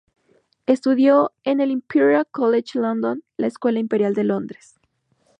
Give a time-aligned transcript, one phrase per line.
[0.65, 4.79] Estudió en el Imperial College London, la Escuela Imperial de Londres.